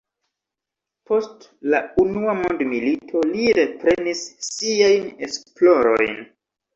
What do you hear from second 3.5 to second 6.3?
reprenis siajn esplorojn.